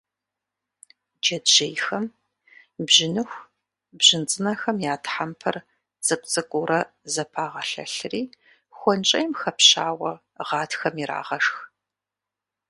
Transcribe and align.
Джэджьейхэм 1.21 2.05
бжьыныху, 2.85 3.39
бжьын 3.97 4.23
цӀынэхэм 4.29 4.77
я 4.91 4.95
тхьэмпэр 5.03 5.55
цӀыкӀу-цӀыкӀуурэ 6.05 6.79
зэпагъэлъэлъри, 7.13 8.23
хуэнщӀейм 8.77 9.31
хэпщауэ 9.41 10.11
гъатхэм 10.49 10.95
ирагъэшх. 11.03 11.57